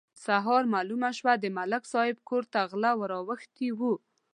سهار 0.25 0.63
مالومه 0.73 1.11
شوه: 1.17 1.33
د 1.39 1.45
ملک 1.57 1.83
صاحب 1.93 2.17
کور 2.29 2.43
ته 2.53 2.59
غله 2.71 2.91
ور 2.99 3.11
اوښتي 3.19 3.69
وو. 3.79 3.93